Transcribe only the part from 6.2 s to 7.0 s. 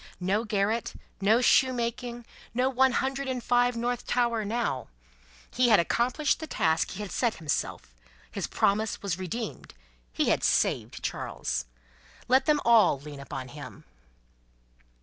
the task